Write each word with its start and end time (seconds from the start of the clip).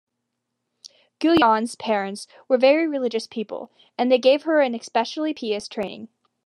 Guyon's 1.19 1.75
parents 1.75 2.25
were 2.47 2.57
very 2.57 2.87
religious 2.87 3.27
people, 3.27 3.71
and 3.99 4.11
they 4.11 4.17
gave 4.17 4.45
her 4.45 4.59
an 4.61 4.73
especially 4.73 5.31
pious 5.31 5.67
training. 5.67 6.07